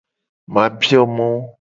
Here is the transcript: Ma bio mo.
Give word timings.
Ma 0.53 0.63
bio 0.79 1.03
mo. 1.15 1.29